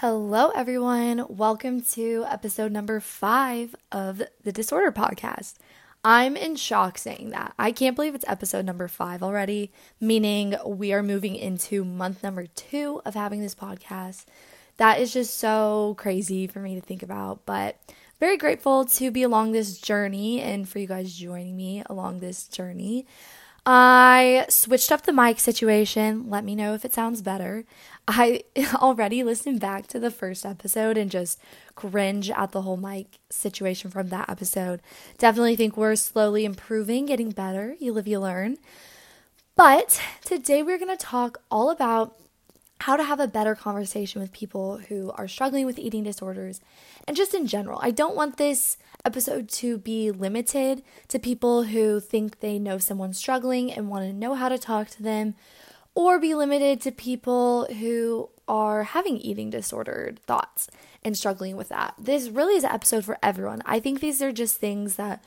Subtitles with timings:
[0.00, 1.24] Hello, everyone.
[1.26, 5.54] Welcome to episode number five of the Disorder Podcast.
[6.04, 7.54] I'm in shock saying that.
[7.58, 12.46] I can't believe it's episode number five already, meaning we are moving into month number
[12.46, 14.26] two of having this podcast.
[14.76, 17.78] That is just so crazy for me to think about, but
[18.20, 22.46] very grateful to be along this journey and for you guys joining me along this
[22.48, 23.06] journey.
[23.68, 26.30] I switched up the mic situation.
[26.30, 27.64] Let me know if it sounds better.
[28.08, 28.42] I
[28.74, 31.38] already listened back to the first episode and just
[31.74, 34.80] cringe at the whole mic situation from that episode.
[35.18, 37.76] Definitely think we're slowly improving, getting better.
[37.80, 38.58] You live, you learn.
[39.56, 42.14] But today we're going to talk all about
[42.80, 46.60] how to have a better conversation with people who are struggling with eating disorders
[47.08, 47.80] and just in general.
[47.82, 53.14] I don't want this episode to be limited to people who think they know someone
[53.14, 55.34] struggling and want to know how to talk to them,
[55.96, 60.68] or be limited to people who are having eating disordered thoughts
[61.02, 61.94] and struggling with that.
[61.98, 63.62] This really is an episode for everyone.
[63.64, 65.24] I think these are just things that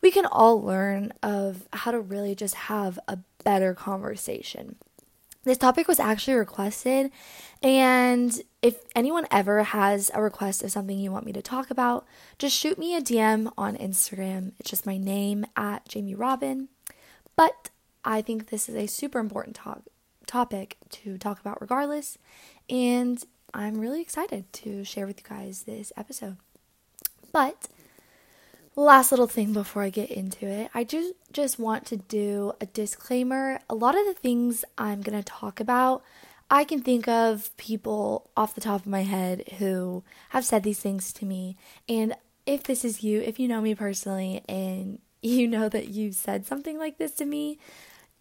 [0.00, 4.76] we can all learn of how to really just have a better conversation.
[5.44, 7.10] This topic was actually requested,
[7.62, 12.06] and if anyone ever has a request of something you want me to talk about,
[12.38, 14.52] just shoot me a DM on Instagram.
[14.58, 16.68] It's just my name at Jamie Robin.
[17.36, 17.70] But
[18.04, 19.82] I think this is a super important to-
[20.28, 22.18] topic to talk about regardless,
[22.70, 26.36] and I'm really excited to share with you guys this episode.
[27.32, 27.68] But
[28.76, 32.66] last little thing before I get into it, I just just want to do a
[32.66, 33.60] disclaimer.
[33.68, 36.04] A lot of the things I'm going to talk about,
[36.50, 40.80] I can think of people off the top of my head who have said these
[40.80, 41.56] things to me.
[41.88, 42.14] And
[42.46, 46.46] if this is you, if you know me personally and you know that you've said
[46.46, 47.58] something like this to me,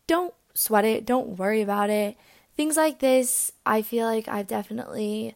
[0.08, 2.18] don't sweat it, don't worry about it.
[2.56, 5.36] Things like this, I feel like I've definitely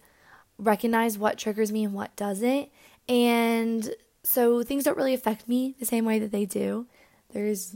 [0.58, 2.70] recognized what triggers me and what doesn't.
[3.08, 6.88] And so things don't really affect me the same way that they do.
[7.34, 7.76] There's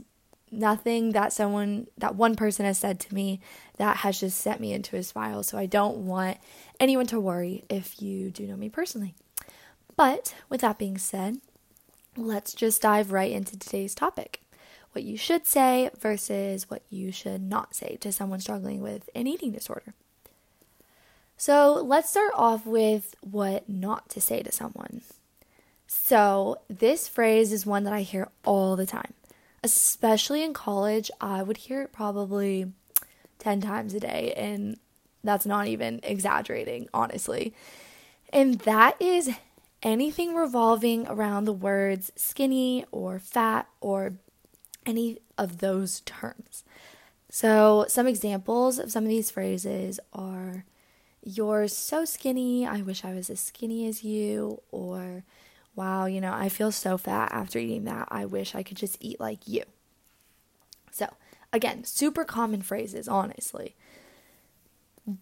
[0.50, 3.40] nothing that someone that one person has said to me
[3.76, 5.44] that has just set me into a spiral.
[5.44, 6.38] So I don't want
[6.80, 9.14] anyone to worry if you do know me personally.
[9.96, 11.38] But with that being said,
[12.16, 14.40] let's just dive right into today's topic.
[14.96, 19.26] What you should say versus what you should not say to someone struggling with an
[19.26, 19.92] eating disorder.
[21.36, 25.02] So let's start off with what not to say to someone.
[25.86, 29.12] So, this phrase is one that I hear all the time,
[29.62, 31.10] especially in college.
[31.20, 32.72] I would hear it probably
[33.38, 34.78] 10 times a day, and
[35.22, 37.52] that's not even exaggerating, honestly.
[38.32, 39.28] And that is
[39.82, 44.14] anything revolving around the words skinny or fat or
[44.86, 46.64] any of those terms.
[47.30, 50.64] So, some examples of some of these phrases are
[51.22, 55.24] You're so skinny, I wish I was as skinny as you, or
[55.74, 58.08] wow, you know, I feel so fat after eating that.
[58.10, 59.64] I wish I could just eat like you.
[60.90, 61.08] So,
[61.52, 63.74] again, super common phrases, honestly.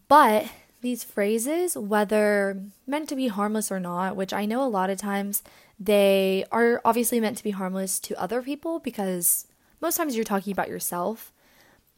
[0.08, 0.50] But
[0.82, 4.98] these phrases, whether meant to be harmless or not, which I know a lot of
[4.98, 5.42] times
[5.81, 9.46] they are obviously meant to be harmless to other people because
[9.84, 11.30] most times you're talking about yourself,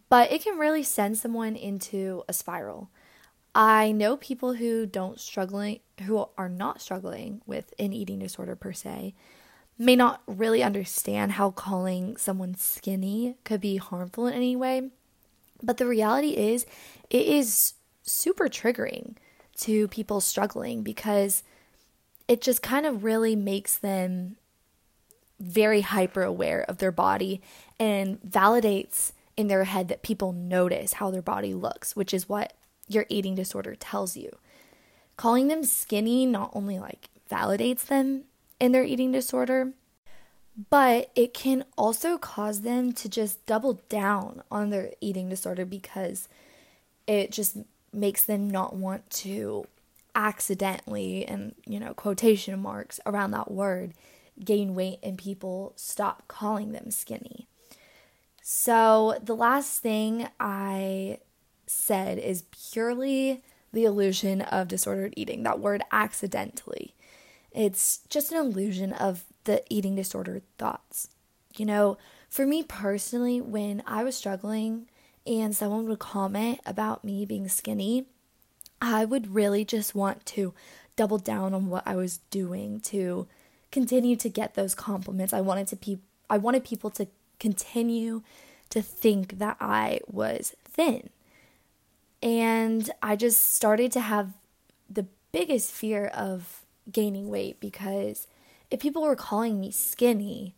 [0.08, 2.90] but it can really send someone into a spiral.
[3.54, 8.72] I know people who don't struggling who are not struggling with an eating disorder per
[8.72, 9.14] se
[9.78, 14.90] may not really understand how calling someone skinny could be harmful in any way.
[15.62, 16.66] But the reality is
[17.08, 19.14] it is super triggering
[19.60, 21.44] to people struggling because
[22.26, 24.38] it just kind of really makes them
[25.38, 27.40] very hyper aware of their body
[27.78, 32.54] and validates in their head that people notice how their body looks, which is what
[32.88, 34.36] your eating disorder tells you.
[35.16, 38.24] Calling them skinny not only like validates them
[38.60, 39.72] in their eating disorder,
[40.70, 46.28] but it can also cause them to just double down on their eating disorder because
[47.06, 47.58] it just
[47.92, 49.66] makes them not want to
[50.14, 53.92] accidentally and you know quotation marks around that word
[54.44, 57.46] gain weight and people stop calling them skinny.
[58.42, 61.18] So the last thing I
[61.66, 63.42] said is purely
[63.72, 66.94] the illusion of disordered eating, that word accidentally.
[67.50, 71.08] It's just an illusion of the eating disordered thoughts.
[71.56, 71.98] You know,
[72.28, 74.88] for me personally, when I was struggling
[75.26, 78.06] and someone would comment about me being skinny,
[78.80, 80.54] I would really just want to
[80.96, 83.26] double down on what I was doing to
[83.76, 85.34] continue to get those compliments.
[85.34, 85.98] I wanted to pe-
[86.30, 87.08] I wanted people to
[87.38, 88.22] continue
[88.70, 91.10] to think that I was thin
[92.22, 94.32] and I just started to have
[94.88, 98.26] the biggest fear of gaining weight because
[98.70, 100.54] if people were calling me skinny,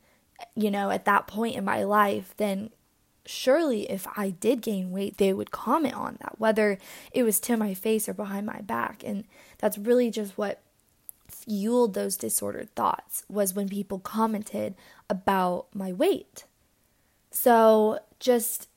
[0.55, 2.71] you know, at that point in my life, then
[3.27, 6.79] surely if I did gain weight, they would comment on that, whether
[7.13, 9.03] it was to my face or behind my back.
[9.05, 9.25] And
[9.59, 10.63] that's really just what
[11.31, 14.75] fueled those disordered thoughts was when people commented
[15.09, 16.45] about my weight.
[17.31, 18.69] So, just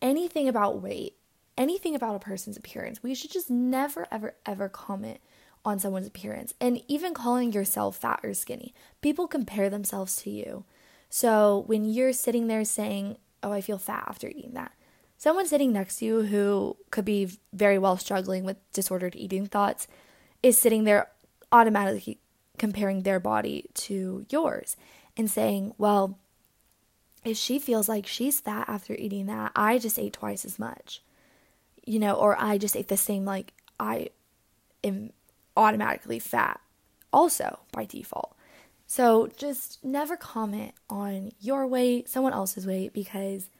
[0.00, 1.16] anything about weight,
[1.56, 5.20] anything about a person's appearance, we should just never, ever, ever comment
[5.64, 6.54] on someone's appearance.
[6.60, 10.64] And even calling yourself fat or skinny, people compare themselves to you.
[11.10, 14.72] So, when you're sitting there saying, Oh, I feel fat after eating that,
[15.16, 19.86] someone sitting next to you who could be very well struggling with disordered eating thoughts
[20.42, 21.08] is sitting there
[21.52, 22.18] automatically
[22.58, 24.76] comparing their body to yours
[25.16, 26.18] and saying, well,
[27.24, 31.02] if she feels like she's fat after eating that, I just ate twice as much.
[31.84, 34.10] You know, or I just ate the same, like, I
[34.84, 35.12] am
[35.56, 36.60] automatically fat
[37.12, 38.36] also by default.
[38.86, 43.50] So just never comment on your weight, someone else's weight, because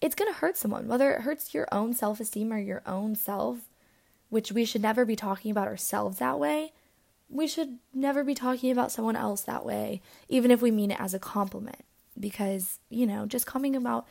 [0.00, 3.14] it's going to hurt someone, whether it hurts your own self esteem or your own
[3.14, 3.58] self,
[4.28, 6.72] which we should never be talking about ourselves that way
[7.30, 11.00] we should never be talking about someone else that way, even if we mean it
[11.00, 11.84] as a compliment.
[12.18, 14.06] Because, you know, just commenting about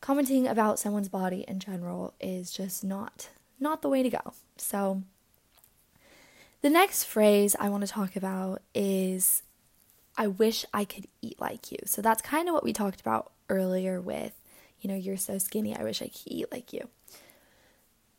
[0.00, 3.28] commenting about someone's body in general is just not
[3.60, 4.32] not the way to go.
[4.56, 5.02] So
[6.62, 9.42] the next phrase I want to talk about is
[10.16, 11.78] I wish I could eat like you.
[11.84, 14.32] So that's kind of what we talked about earlier with,
[14.80, 16.88] you know, you're so skinny, I wish I could eat like you.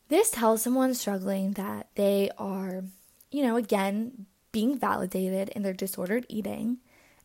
[0.07, 2.83] This tells someone struggling that they are
[3.31, 6.77] you know, again, being validated in their disordered eating,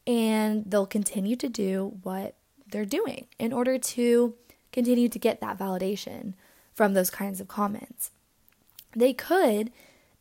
[0.06, 2.34] and they'll continue to do what
[2.70, 4.34] they're doing in order to
[4.72, 6.34] continue to get that validation
[6.74, 8.10] from those kinds of comments.
[8.94, 9.70] They could,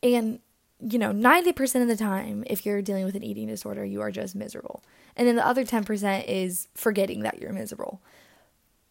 [0.02, 0.38] and
[0.80, 4.10] you know, 90% of the time, if you're dealing with an eating disorder, you are
[4.10, 4.82] just miserable.
[5.16, 8.00] And then the other 10% is forgetting that you're miserable.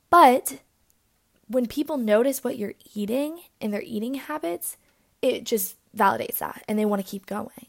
[0.10, 0.60] But
[1.48, 4.78] when people notice what you're eating and their eating habits,
[5.22, 7.68] it just validates that and they want to keep going.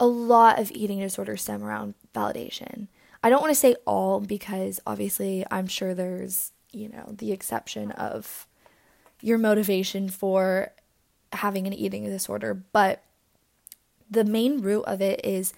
[0.00, 2.88] A lot of eating disorders stem around validation.
[3.22, 7.90] I don't want to say all because obviously I'm sure there's, you know, the exception
[7.92, 8.46] of
[9.20, 10.72] your motivation for
[11.32, 13.02] having an eating disorder, but
[14.10, 15.52] the main root of it is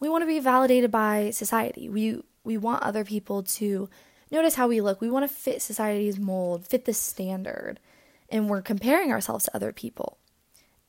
[0.00, 1.88] we want to be validated by society.
[1.88, 3.88] We we want other people to
[4.30, 5.00] notice how we look.
[5.00, 7.80] We want to fit society's mold, fit the standard,
[8.28, 10.18] and we're comparing ourselves to other people.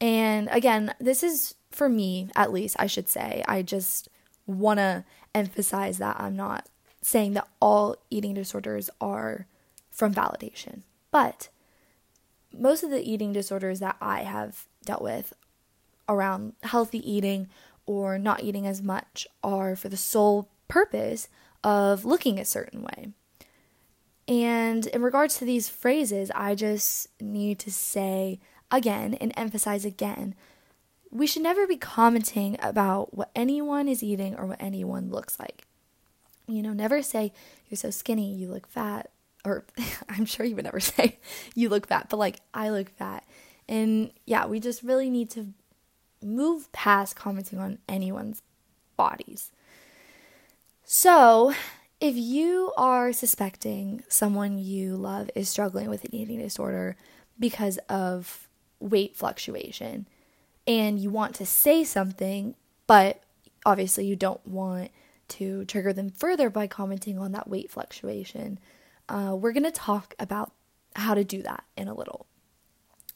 [0.02, 3.44] And again, this is for me, at least, I should say.
[3.48, 4.10] I just
[4.46, 5.04] want to
[5.34, 6.68] emphasize that I'm not
[7.02, 9.48] saying that all eating disorders are
[9.92, 10.82] from validation.
[11.12, 11.50] But
[12.52, 15.34] most of the eating disorders that I have dealt with
[16.08, 17.50] around healthy eating
[17.86, 21.28] or not eating as much are for the sole purpose
[21.64, 23.10] of looking a certain way.
[24.28, 28.40] And in regards to these phrases, I just need to say
[28.72, 30.36] again and emphasize again
[31.16, 35.66] we should never be commenting about what anyone is eating or what anyone looks like.
[36.46, 37.32] You know, never say,
[37.70, 39.10] you're so skinny, you look fat.
[39.46, 39.64] Or
[40.10, 41.18] I'm sure you would never say,
[41.56, 43.24] you look fat, but like, I look fat.
[43.70, 45.54] And yeah, we just really need to
[46.22, 48.42] move past commenting on anyone's
[48.98, 49.52] bodies.
[50.84, 51.54] So,
[52.02, 56.98] if you are suspecting someone you love is struggling with an eating disorder
[57.40, 60.08] because of weight fluctuation
[60.68, 62.56] and you want to say something,
[62.88, 63.22] but
[63.66, 64.92] obviously you don't want
[65.28, 68.60] to trigger them further by commenting on that weight fluctuation.
[69.10, 70.52] Uh, we're going to talk about
[70.96, 72.26] how to do that in a little.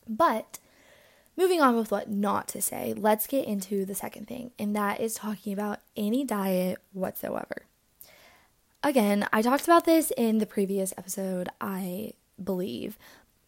[0.07, 0.59] But
[1.37, 4.99] moving on with what not to say, let's get into the second thing, and that
[4.99, 7.63] is talking about any diet whatsoever.
[8.83, 12.97] Again, I talked about this in the previous episode, I believe,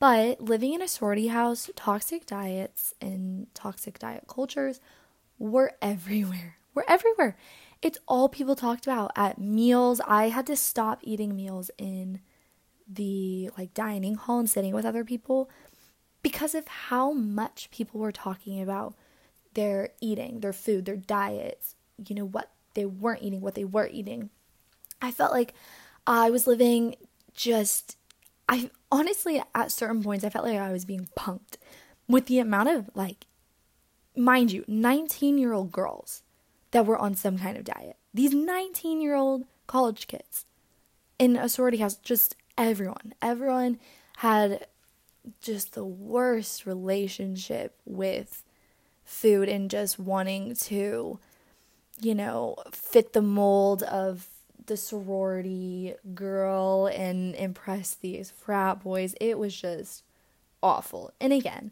[0.01, 4.79] but living in a sorority house, toxic diets and toxic diet cultures
[5.37, 6.57] were everywhere.
[6.73, 7.37] We're everywhere.
[7.83, 10.01] It's all people talked about at meals.
[10.07, 12.19] I had to stop eating meals in
[12.91, 15.51] the like dining hall and sitting with other people
[16.23, 18.95] because of how much people were talking about
[19.53, 21.75] their eating, their food, their diets,
[22.07, 24.31] you know, what they weren't eating, what they were eating.
[24.99, 25.53] I felt like
[26.07, 26.95] I was living
[27.35, 27.97] just
[28.51, 31.55] I honestly, at certain points, I felt like I was being punked
[32.09, 33.25] with the amount of, like,
[34.15, 36.21] mind you, 19 year old girls
[36.71, 37.95] that were on some kind of diet.
[38.13, 40.45] These 19 year old college kids
[41.17, 43.79] in a sorority house, just everyone, everyone
[44.17, 44.67] had
[45.41, 48.43] just the worst relationship with
[49.05, 51.19] food and just wanting to,
[52.01, 54.27] you know, fit the mold of
[54.65, 59.15] the sorority girl and impress these frat boys.
[59.19, 60.03] It was just
[60.61, 61.13] awful.
[61.19, 61.71] And again,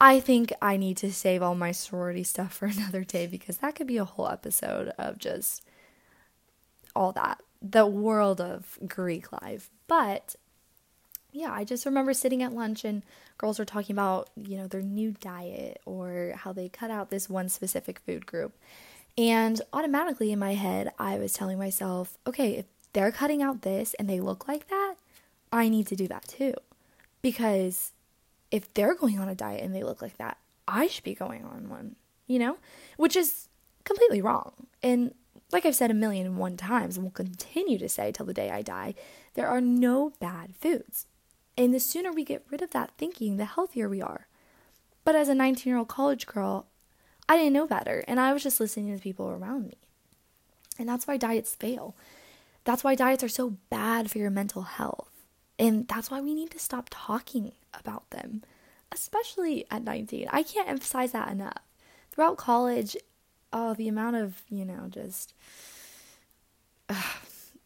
[0.00, 3.74] I think I need to save all my sorority stuff for another day because that
[3.74, 5.64] could be a whole episode of just
[6.94, 7.42] all that.
[7.60, 9.70] The world of Greek life.
[9.86, 10.36] But
[11.32, 13.02] yeah, I just remember sitting at lunch and
[13.38, 17.28] girls were talking about, you know, their new diet or how they cut out this
[17.28, 18.56] one specific food group.
[19.16, 23.94] And automatically in my head, I was telling myself, okay, if they're cutting out this
[23.94, 24.94] and they look like that,
[25.52, 26.54] I need to do that too.
[27.22, 27.92] Because
[28.50, 31.44] if they're going on a diet and they look like that, I should be going
[31.44, 32.56] on one, you know?
[32.96, 33.48] Which is
[33.84, 34.52] completely wrong.
[34.82, 35.14] And
[35.52, 38.34] like I've said a million and one times, and will continue to say till the
[38.34, 38.94] day I die,
[39.34, 41.06] there are no bad foods.
[41.56, 44.26] And the sooner we get rid of that thinking, the healthier we are.
[45.04, 46.66] But as a 19 year old college girl,
[47.28, 49.78] I didn't know better, and I was just listening to the people around me.
[50.78, 51.94] And that's why diets fail.
[52.64, 55.08] That's why diets are so bad for your mental health.
[55.58, 58.42] And that's why we need to stop talking about them,
[58.92, 60.28] especially at 19.
[60.32, 61.62] I can't emphasize that enough.
[62.10, 62.96] Throughout college,
[63.52, 65.32] oh, the amount of, you know, just
[66.88, 67.00] uh,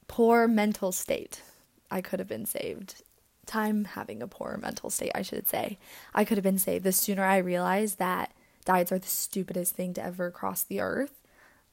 [0.07, 1.43] poor mental state
[1.91, 3.03] I could have been saved.
[3.47, 5.79] Time having a poor mental state, I should say.
[6.15, 8.33] I could have been saved the sooner I realized that
[8.69, 11.23] diets are the stupidest thing to ever cross the earth,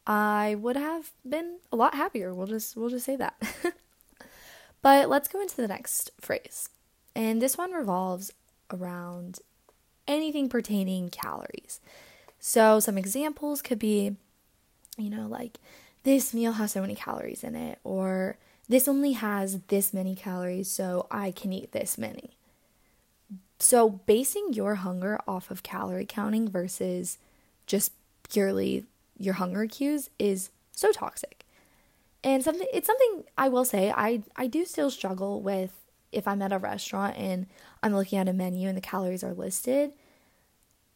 [0.08, 2.34] I would have been a lot happier.
[2.34, 3.36] We'll just we'll just say that.
[4.82, 6.70] but let's go into the next phrase.
[7.14, 8.32] And this one revolves
[8.72, 9.40] around
[10.08, 11.82] anything pertaining calories.
[12.40, 14.16] So some examples could be
[14.98, 15.60] you know like
[16.04, 18.38] this meal has so many calories in it or
[18.70, 22.35] this only has this many calories so I can eat this many.
[23.60, 27.18] So, basing your hunger off of calorie counting versus
[27.66, 27.94] just
[28.30, 28.86] purely
[29.18, 31.46] your hunger cues is so toxic.
[32.24, 35.72] And something it's something I will say I I do still struggle with
[36.12, 37.46] if I'm at a restaurant and
[37.84, 39.92] I'm looking at a menu and the calories are listed.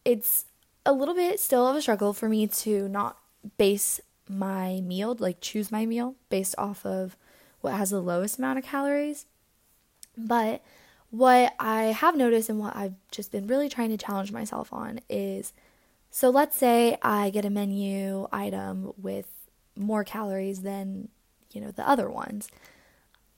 [0.04, 0.46] It's
[0.84, 3.18] a little bit still of a struggle for me to not
[3.58, 7.16] base my meal, like choose my meal based off of
[7.60, 9.26] what has the lowest amount of calories.
[10.16, 10.62] But
[11.10, 15.00] what I have noticed and what I've just been really trying to challenge myself on
[15.08, 15.52] is
[16.10, 19.28] so let's say I get a menu item with
[19.76, 21.08] more calories than,
[21.52, 22.48] you know, the other ones.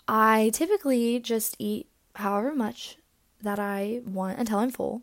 [0.08, 2.96] I typically just eat however much
[3.42, 5.02] that I want until I'm full.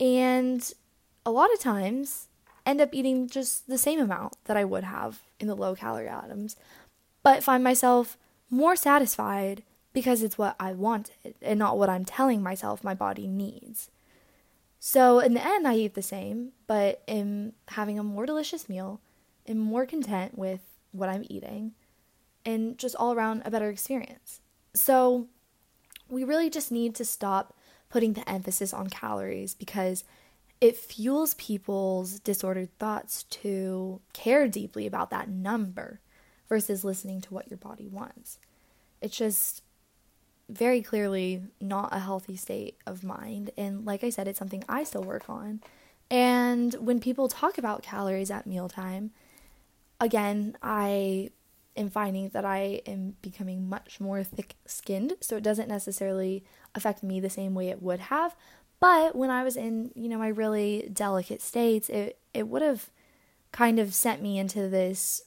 [0.00, 0.72] And
[1.24, 2.28] a lot of times
[2.66, 6.10] end up eating just the same amount that I would have in the low calorie
[6.10, 6.56] items,
[7.22, 8.16] but find myself
[8.50, 9.62] more satisfied
[9.94, 13.90] because it's what I wanted and not what I'm telling myself my body needs.
[14.78, 19.00] So in the end, I eat the same, but am having a more delicious meal,
[19.48, 20.60] am more content with
[20.92, 21.72] what I'm eating,
[22.44, 24.40] and just all around a better experience.
[24.74, 25.28] So
[26.10, 27.56] we really just need to stop
[27.88, 30.04] putting the emphasis on calories because
[30.60, 36.00] it fuels people's disordered thoughts to care deeply about that number
[36.48, 38.38] versus listening to what your body wants.
[39.00, 39.62] It's just
[40.48, 43.50] very clearly not a healthy state of mind.
[43.56, 45.60] And like I said, it's something I still work on.
[46.10, 49.10] And when people talk about calories at mealtime,
[50.00, 51.30] again, I
[51.76, 55.14] am finding that I am becoming much more thick skinned.
[55.20, 58.36] So it doesn't necessarily affect me the same way it would have.
[58.80, 62.90] But when I was in, you know, my really delicate states, it, it would have
[63.50, 65.22] kind of sent me into this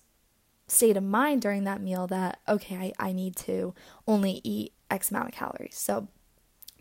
[0.68, 3.74] state of mind during that meal that, okay, I, I need to
[4.06, 5.76] only eat X amount of calories.
[5.76, 6.08] So,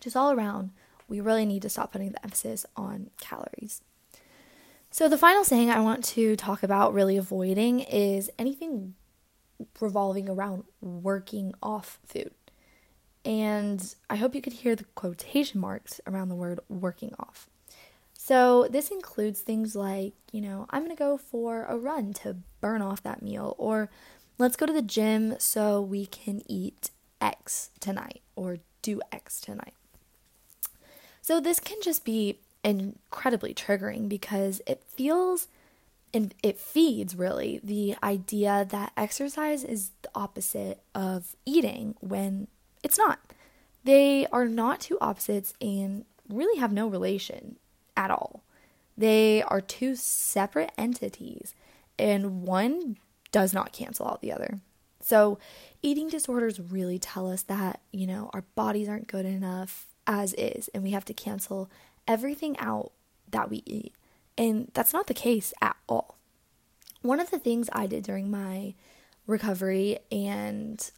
[0.01, 0.71] just all around,
[1.09, 3.83] we really need to stop putting the emphasis on calories.
[4.91, 8.95] So, the final thing I want to talk about really avoiding is anything
[9.81, 12.33] revolving around working off food.
[13.25, 17.49] And I hope you could hear the quotation marks around the word working off.
[18.15, 22.39] So, this includes things like, you know, I'm going to go for a run to
[22.61, 23.91] burn off that meal, or
[24.39, 29.75] let's go to the gym so we can eat X tonight or do X tonight.
[31.23, 35.49] So this can just be incredibly triggering because it feels
[36.15, 42.49] and it feeds really the idea that exercise is the opposite of eating when
[42.83, 43.21] it's not.
[43.85, 47.57] They are not two opposites and really have no relation
[47.97, 48.43] at all.
[48.97, 51.55] They are two separate entities,
[51.99, 52.97] and one
[53.31, 54.61] does not cancel out the other.
[55.07, 55.39] So,
[55.83, 60.67] eating disorders really tell us that, you know, our bodies aren't good enough as is,
[60.75, 61.71] and we have to cancel
[62.09, 62.91] everything out
[63.31, 63.95] that we eat.
[64.37, 66.19] And that's not the case at all.
[67.03, 68.75] One of the things I did during my
[69.29, 70.91] recovery, and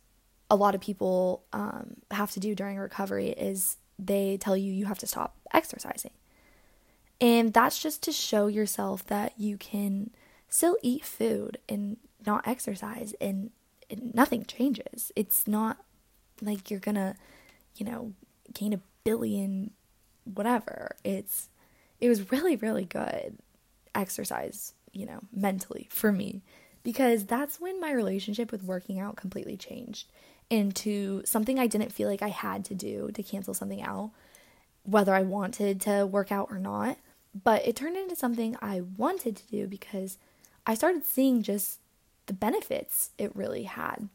[0.48, 4.86] a lot of people um, have to do during recovery, is they tell you you
[4.86, 6.12] have to stop exercising.
[7.20, 10.12] And that's just to show yourself that you can
[10.48, 13.50] still eat food and not exercise and,
[13.90, 15.12] and nothing changes.
[15.16, 15.78] It's not
[16.40, 17.16] like you're gonna,
[17.76, 18.12] you know,
[18.52, 19.70] gain a billion
[20.34, 20.96] whatever.
[21.04, 21.48] It's
[22.00, 23.38] it was really, really good
[23.94, 26.42] exercise, you know, mentally for me.
[26.84, 30.10] Because that's when my relationship with working out completely changed
[30.48, 34.12] into something I didn't feel like I had to do to cancel something out,
[34.84, 36.96] whether I wanted to work out or not.
[37.44, 40.18] But it turned into something I wanted to do because
[40.66, 41.80] I started seeing just
[42.28, 44.08] the benefits it really had.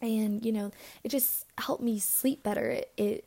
[0.00, 0.72] And, you know,
[1.04, 2.68] it just helped me sleep better.
[2.70, 3.24] It, it,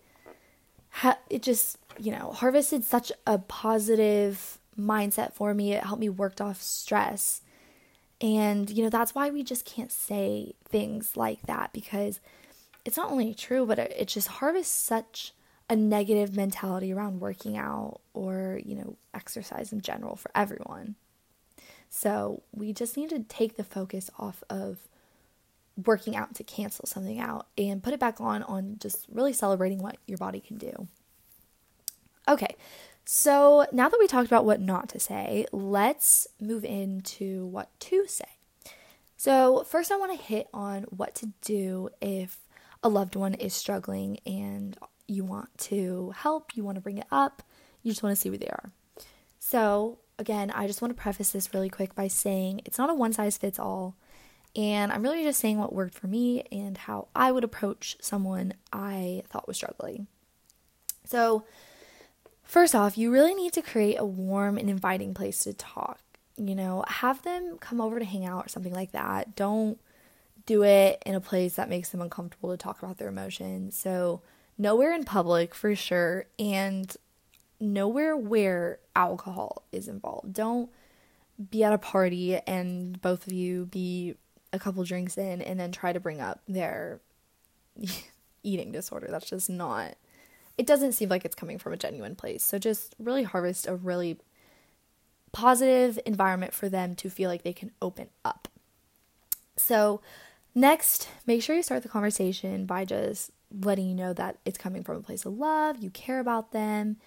[1.29, 5.73] it just, you know, harvested such a positive mindset for me.
[5.73, 7.41] It helped me worked off stress.
[8.19, 12.19] And, you know, that's why we just can't say things like that because
[12.83, 15.33] it's not only true, but it, it just harvests such
[15.69, 20.95] a negative mentality around working out or, you know, exercise in general for everyone.
[21.97, 24.79] So we just need to take the focus off of
[25.81, 29.81] working out to cancel something out and put it back on on just really celebrating
[29.81, 30.89] what your body can do.
[32.27, 32.57] Okay,
[33.05, 38.05] so now that we talked about what not to say, let's move into what to
[38.07, 38.25] say.
[39.15, 42.39] So, first, I want to hit on what to do if
[42.83, 47.07] a loved one is struggling and you want to help, you want to bring it
[47.09, 47.41] up,
[47.83, 48.71] you just want to see where they are.
[49.39, 52.93] So, again, I just want to preface this really quick by saying it's not a
[52.93, 53.95] one size fits all.
[54.55, 58.53] And I'm really just saying what worked for me and how I would approach someone
[58.71, 60.07] I thought was struggling.
[61.03, 61.43] So,
[62.43, 65.99] first off, you really need to create a warm and inviting place to talk.
[66.37, 69.35] You know, have them come over to hang out or something like that.
[69.35, 69.79] Don't
[70.45, 73.77] do it in a place that makes them uncomfortable to talk about their emotions.
[73.77, 74.21] So,
[74.57, 76.95] nowhere in public for sure, and
[77.59, 80.33] nowhere where alcohol is involved.
[80.33, 80.69] Don't
[81.49, 84.15] be at a party and both of you be
[84.53, 87.01] a couple drinks in and then try to bring up their
[88.43, 89.07] eating disorder.
[89.09, 89.95] That's just not,
[90.57, 92.43] it doesn't seem like it's coming from a genuine place.
[92.43, 94.17] So just really harvest a really
[95.35, 98.47] positive environment for them to feel like they can open up.
[99.57, 100.01] So,
[100.53, 104.83] next, make sure you start the conversation by just letting you know that it's coming
[104.83, 106.97] from a place of love, you care about them,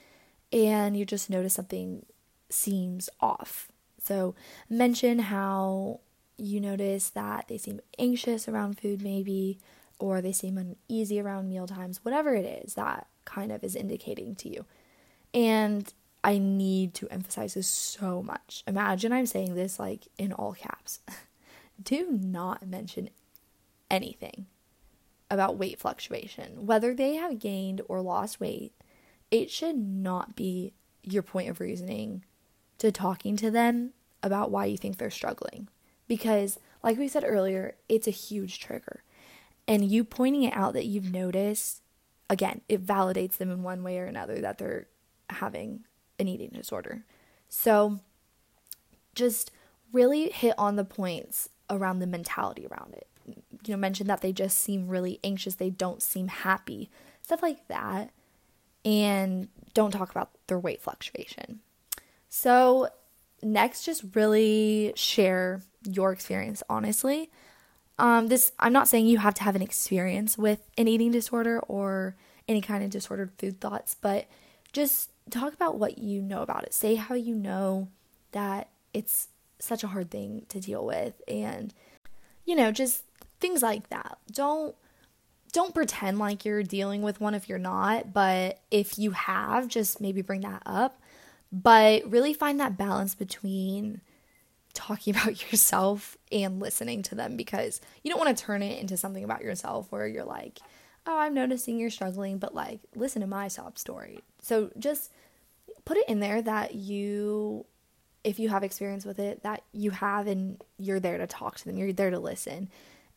[0.52, 2.04] and you just notice something
[2.50, 3.68] seems off.
[4.02, 4.34] So,
[4.70, 6.00] mention how
[6.36, 9.58] you notice that they seem anxious around food, maybe,
[9.98, 14.34] or they seem uneasy around meal times, whatever it is that kind of is indicating
[14.36, 14.64] to you.
[15.34, 15.92] And
[16.24, 18.62] I need to emphasize this so much.
[18.66, 21.00] Imagine I'm saying this like in all caps.
[21.82, 23.10] Do not mention
[23.90, 24.46] anything
[25.30, 28.72] about weight fluctuation, whether they have gained or lost weight.
[29.30, 32.24] It should not be your point of reasoning
[32.78, 35.68] to talking to them about why you think they're struggling
[36.08, 39.02] because, like we said earlier, it's a huge trigger.
[39.68, 41.82] And you pointing it out that you've noticed,
[42.30, 44.88] again, it validates them in one way or another that they're
[45.28, 45.84] having
[46.18, 47.04] an eating disorder.
[47.48, 48.00] So
[49.14, 49.50] just
[49.92, 53.06] really hit on the points around the mentality around it.
[53.66, 56.90] You know, mention that they just seem really anxious, they don't seem happy,
[57.22, 58.10] stuff like that.
[58.84, 61.60] And don't talk about their weight fluctuation.
[62.28, 62.88] So,
[63.42, 67.30] next, just really share your experience honestly.
[67.98, 71.60] Um, this I'm not saying you have to have an experience with an eating disorder
[71.60, 74.26] or any kind of disordered food thoughts, but
[74.72, 76.72] just talk about what you know about it.
[76.72, 77.88] Say how you know
[78.32, 81.74] that it's such a hard thing to deal with and
[82.48, 83.04] you know, just
[83.40, 84.16] things like that.
[84.32, 84.74] Don't
[85.52, 90.00] don't pretend like you're dealing with one if you're not, but if you have, just
[90.00, 91.00] maybe bring that up.
[91.50, 94.02] But really find that balance between
[94.74, 98.96] talking about yourself and listening to them because you don't want to turn it into
[98.96, 100.58] something about yourself where you're like,
[101.06, 104.20] oh, I'm noticing you're struggling, but like, listen to my sob story.
[104.42, 105.10] So just
[105.86, 107.64] put it in there that you,
[108.22, 111.64] if you have experience with it, that you have and you're there to talk to
[111.64, 112.68] them, you're there to listen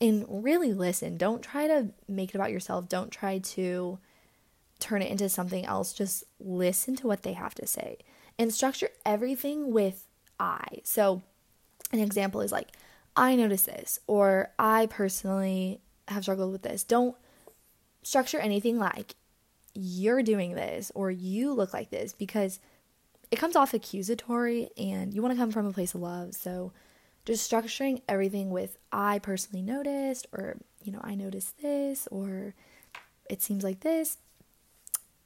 [0.01, 1.15] and really listen.
[1.15, 2.89] Don't try to make it about yourself.
[2.89, 3.99] Don't try to
[4.79, 5.93] turn it into something else.
[5.93, 7.99] Just listen to what they have to say
[8.37, 10.07] and structure everything with
[10.39, 10.65] I.
[10.83, 11.21] So,
[11.93, 12.69] an example is like,
[13.15, 16.83] I notice this, or I personally have struggled with this.
[16.83, 17.15] Don't
[18.01, 19.15] structure anything like,
[19.73, 22.59] you're doing this, or you look like this, because
[23.29, 26.33] it comes off accusatory and you want to come from a place of love.
[26.33, 26.71] So
[27.25, 32.55] just structuring everything with I personally noticed or you know, I noticed this or
[33.29, 34.17] it seems like this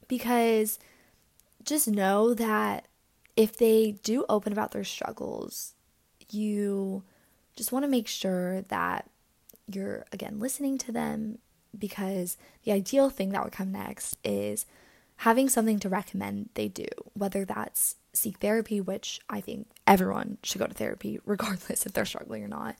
[0.07, 0.79] because
[1.63, 2.87] just know that
[3.35, 5.73] if they do open about their struggles,
[6.29, 7.03] you
[7.55, 9.09] just want to make sure that
[9.71, 11.39] you're again listening to them
[11.77, 14.65] because the ideal thing that would come next is
[15.17, 20.59] having something to recommend they do, whether that's seek therapy, which I think everyone should
[20.59, 22.75] go to therapy regardless if they're struggling or not.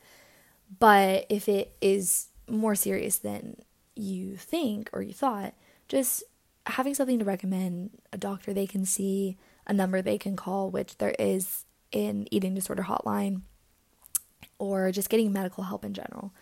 [0.80, 3.58] But if it is more serious than
[3.96, 5.54] you think or you thought,
[5.88, 6.24] just
[6.66, 10.98] having something to recommend, a doctor they can see, a number they can call, which
[10.98, 13.42] there is in eating disorder hotline,
[14.58, 16.34] or just getting medical help in general.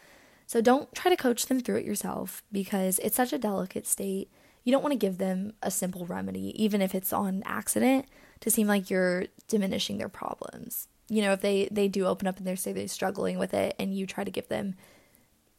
[0.46, 4.30] So don't try to coach them through it yourself because it's such a delicate state.
[4.64, 8.06] You don't want to give them a simple remedy, even if it's on accident,
[8.40, 10.88] to seem like you're diminishing their problems.
[11.10, 13.76] You know, if they they do open up and they say they're struggling with it,
[13.78, 14.76] and you try to give them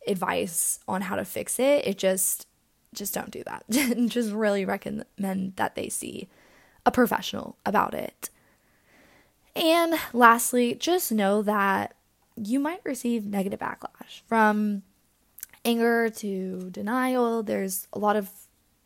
[0.07, 2.47] advice on how to fix it, it just
[2.95, 3.65] just don't do that.
[4.09, 6.29] just really recommend that they see
[6.87, 8.31] a professional about it.
[9.57, 11.95] And lastly, just know that
[12.37, 14.83] you might receive negative backlash from
[15.65, 17.43] anger to denial.
[17.43, 18.31] There's a lot of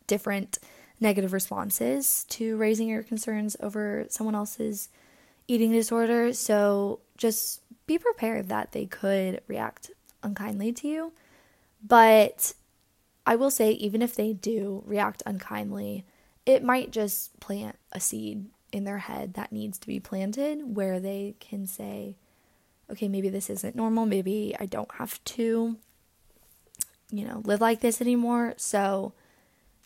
[0.09, 0.59] different
[1.01, 4.89] negative responses to raising your concerns over someone else's
[5.47, 6.33] eating disorder.
[6.33, 9.93] So just be prepared that they could react
[10.23, 11.13] unkindly to you.
[11.87, 12.55] But
[13.25, 16.05] I will say, even if they do react unkindly,
[16.45, 20.99] it might just plant a seed in their head that needs to be planted where
[20.99, 22.17] they can say,
[22.91, 24.07] okay, maybe this isn't normal.
[24.07, 25.77] Maybe I don't have to,
[27.11, 28.55] you know, live like this anymore.
[28.57, 29.13] So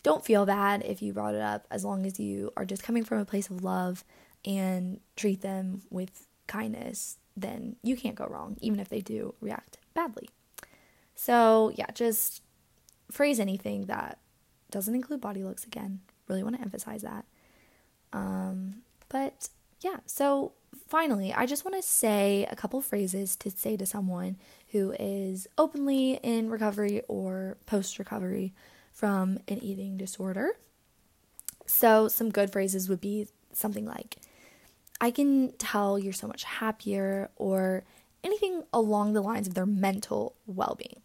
[0.03, 3.03] don't feel bad if you brought it up as long as you are just coming
[3.03, 4.03] from a place of love
[4.45, 9.77] and treat them with kindness, then you can't go wrong, even if they do react
[9.93, 10.29] badly.
[11.15, 12.41] So, yeah, just
[13.09, 14.19] phrase anything that
[14.71, 16.01] doesn't include body looks again.
[16.27, 17.25] Really want to emphasize that.
[18.11, 19.49] Um, but
[19.81, 20.53] yeah, so
[20.87, 24.37] finally, I just want to say a couple phrases to say to someone
[24.71, 28.53] who is openly in recovery or post recovery
[28.93, 30.51] from an eating disorder.
[31.65, 34.17] So, some good phrases would be something like,
[35.01, 37.83] I can tell you're so much happier, or
[38.23, 41.01] anything along the lines of their mental well being.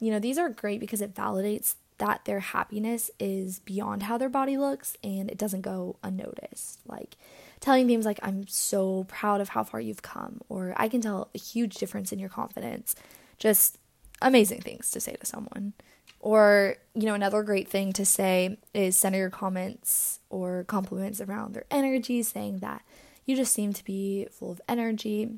[0.00, 4.28] You know, these are great because it validates that their happiness is beyond how their
[4.28, 6.80] body looks and it doesn't go unnoticed.
[6.86, 7.16] Like,
[7.60, 11.28] telling things like, I'm so proud of how far you've come, or I can tell
[11.34, 12.94] a huge difference in your confidence.
[13.38, 13.78] Just
[14.22, 15.74] amazing things to say to someone.
[16.20, 21.54] Or, you know, another great thing to say is center your comments or compliments around
[21.54, 22.82] their energy, saying that
[23.24, 25.30] you just seem to be full of energy.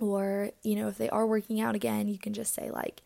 [0.00, 3.02] Or, you know, if they are working out again, you can just say, like,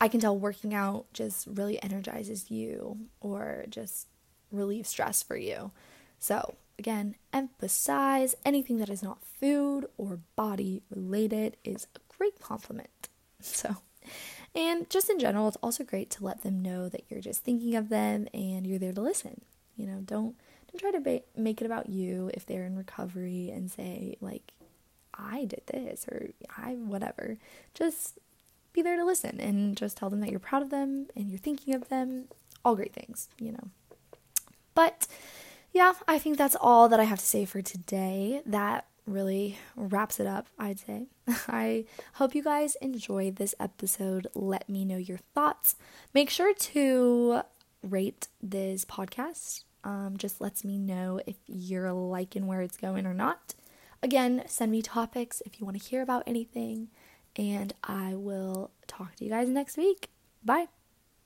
[0.00, 4.08] I can tell working out just really energizes you or just
[4.50, 5.70] relieves stress for you.
[6.18, 13.08] So, Again, emphasize anything that is not food or body related is a great compliment.
[13.44, 13.78] So,
[14.54, 17.74] and just in general, it's also great to let them know that you're just thinking
[17.74, 19.42] of them and you're there to listen.
[19.76, 20.36] You know, don't
[20.70, 24.52] don't try to ba- make it about you if they're in recovery and say like
[25.14, 27.38] I did this or I whatever.
[27.74, 28.18] Just
[28.72, 31.38] be there to listen and just tell them that you're proud of them and you're
[31.38, 32.26] thinking of them.
[32.64, 33.68] All great things, you know.
[34.74, 35.06] But
[35.72, 38.42] yeah, I think that's all that I have to say for today.
[38.46, 41.06] That really wraps it up, I'd say.
[41.48, 41.84] I
[42.14, 44.26] hope you guys enjoyed this episode.
[44.34, 45.76] Let me know your thoughts.
[46.14, 47.42] Make sure to
[47.82, 49.64] rate this podcast.
[49.84, 53.54] Um, just lets me know if you're liking where it's going or not.
[54.02, 56.88] Again, send me topics if you want to hear about anything,
[57.36, 60.08] and I will talk to you guys next week.
[60.44, 60.81] Bye.